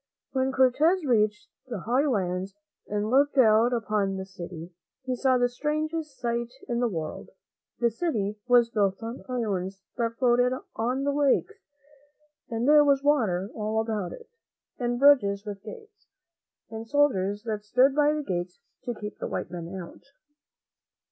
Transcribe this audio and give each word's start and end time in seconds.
When 0.31 0.51
Cortez 0.51 1.05
reached 1.05 1.47
the 1.67 1.81
high 1.81 2.07
lands 2.07 2.55
and 2.87 3.11
looked 3.11 3.37
out 3.37 3.71
upon 3.71 4.15
the 4.17 4.25
city, 4.25 4.73
he 5.05 5.15
saw 5.15 5.37
the 5.37 5.47
strangest 5.47 6.17
sight 6.17 6.51
in 6.67 6.79
the 6.79 6.87
world. 6.89 7.29
The 7.79 7.91
city 7.91 8.39
was 8.47 8.71
built 8.71 9.03
on 9.03 9.23
islands 9.29 9.83
that 9.97 10.15
floated 10.17 10.53
on 10.75 11.03
the 11.03 11.11
lakes, 11.13 11.53
and 12.49 12.67
there 12.67 12.83
was 12.83 13.03
water 13.03 13.51
all 13.53 13.79
about 13.79 14.11
it, 14.11 14.27
and 14.79 14.97
bridges 14.97 15.45
with 15.45 15.61
gates, 15.61 16.07
and 16.71 16.87
soldiers 16.87 17.43
that 17.43 17.63
stood 17.63 17.93
by 17.93 18.11
the 18.11 18.23
gates 18.23 18.59
to 18.85 18.95
keep 18.95 19.19
the 19.19 19.27
white 19.27 19.51
men 19.51 19.71
out. 19.75 20.05